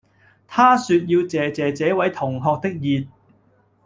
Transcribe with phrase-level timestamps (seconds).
[0.47, 2.69] 他說要謝謝這位同學的
[2.99, 3.05] 熱